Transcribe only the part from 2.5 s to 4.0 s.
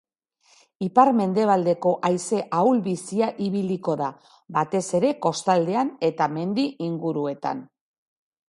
ahul-bizia ibiliko